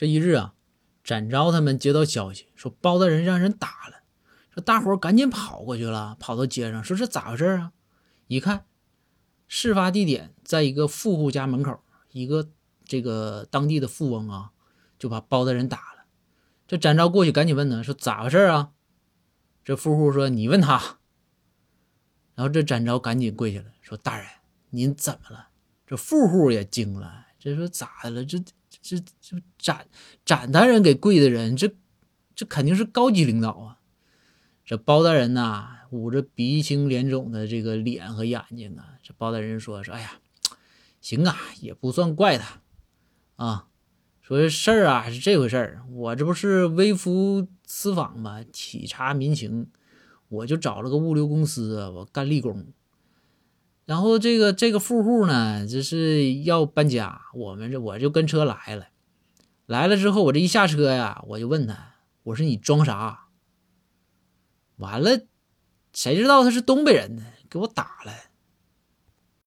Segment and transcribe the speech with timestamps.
[0.00, 0.54] 这一日啊，
[1.04, 3.96] 展昭他们接到消息说包大人让人打了，
[4.48, 7.72] 说大伙赶紧跑过去了，跑到街上说这咋回事啊？
[8.26, 8.64] 一看，
[9.46, 12.48] 事发地点在一个富户家门口，一个
[12.86, 14.52] 这个当地的富翁啊，
[14.98, 16.06] 就把包大人打了。
[16.66, 18.70] 这展昭过去赶紧问他说咋回事啊？
[19.62, 20.96] 这富户说你问他。
[22.36, 24.26] 然后这展昭赶紧跪下了说大人
[24.70, 25.48] 您怎么了？
[25.86, 28.24] 这富户也惊了，这说咋的了？
[28.24, 28.42] 这。
[28.80, 29.86] 这这展
[30.24, 31.72] 展大人给跪的人，这
[32.34, 33.78] 这肯定是高级领导啊！
[34.64, 40.20] 这包大人呐，捂着鼻青脸肿的这个脸和眼睛啊，这包大人说说，哎呀，
[41.00, 42.60] 行啊，也不算怪他
[43.36, 43.66] 啊。
[44.22, 49.66] 说这事儿啊是这回事儿，我这不是微服私访嘛，体察民情，
[50.28, 52.68] 我就找了个物流公司，我干力工。
[53.90, 58.86] 然后这个这个富户呢，就是要搬家，我们这我就跟车来了，
[59.66, 63.24] 来了之后，我这一下车呀，我就问他，我说你装啥？
[64.76, 65.22] 完了，
[65.92, 67.24] 谁知道他是东北人呢？
[67.50, 68.12] 给我打了。